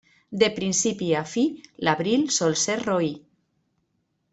[0.43, 1.43] De principi a fi,
[1.87, 3.15] l'abril sol ser roí.